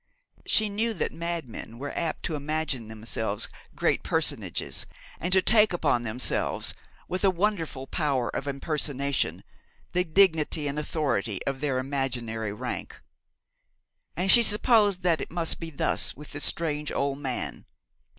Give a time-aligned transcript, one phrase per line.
[0.47, 4.87] She knew that madmen are apt to imagine themselves great personages,
[5.19, 6.73] and to take upon themselves,
[7.07, 9.43] with a wonderful power of impersonation,
[9.91, 12.99] the dignity and authority of their imaginary rank;
[14.17, 17.65] and she supposed that it must be thus with this strange old man.